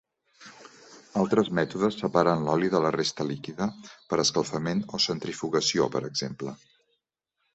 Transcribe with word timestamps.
Altres 1.23 1.49
mètodes 1.57 1.97
separen 2.03 2.41
l'oli 2.47 2.71
de 2.75 2.81
la 2.85 2.93
resta 2.95 3.27
líquida 3.33 3.67
per 4.13 4.19
escalfament 4.25 4.83
o 4.99 5.03
centrifugació 5.07 5.89
per 5.97 6.05
exemple. 6.11 6.55